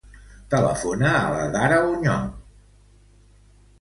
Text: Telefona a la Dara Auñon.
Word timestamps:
Telefona 0.53 1.11
a 1.19 1.27
la 1.35 1.45
Dara 1.57 1.77
Auñon. 1.91 2.25